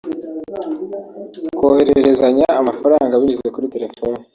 kohererezanya 1.57 2.47
amafaranga 2.61 3.19
binyuze 3.21 3.47
kuri 3.53 3.71
telefoni 3.73 4.19